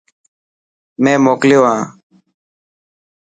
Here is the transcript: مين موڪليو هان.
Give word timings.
مين 1.03 1.17
موڪليو 1.25 1.61
هان. 1.69 1.81